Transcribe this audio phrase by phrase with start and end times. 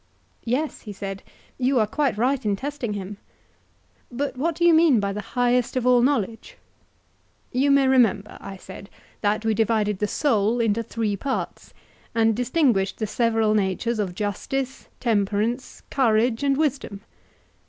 [0.45, 1.21] Yes, he said,
[1.59, 3.17] you are quite right in testing him.
[4.11, 6.57] But what do you mean by the highest of all knowledge?
[7.51, 8.89] You may remember, I said,
[9.21, 11.71] that we divided the soul into three parts;
[12.15, 17.01] and distinguished the several natures of justice, temperance, courage, and wisdom?